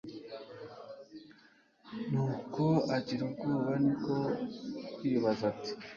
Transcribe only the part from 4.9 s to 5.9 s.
kwibaza ati